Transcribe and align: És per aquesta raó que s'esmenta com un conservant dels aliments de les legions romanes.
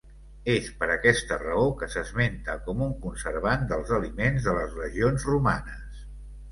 És 0.53 0.69
per 0.79 0.87
aquesta 0.93 1.37
raó 1.41 1.67
que 1.81 1.89
s'esmenta 1.97 2.57
com 2.69 2.81
un 2.89 2.97
conservant 3.05 3.69
dels 3.75 3.95
aliments 4.01 4.49
de 4.51 4.59
les 4.61 4.77
legions 4.83 5.33
romanes. 5.35 6.05